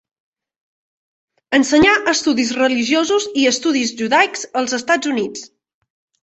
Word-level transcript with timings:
Ensenyà 1.57 1.91
estudis 2.13 2.53
religiosos 2.61 3.29
i 3.43 3.45
estudis 3.51 3.93
judaics 4.01 4.49
als 4.63 4.75
Estats 4.81 5.13
Units. 5.13 5.47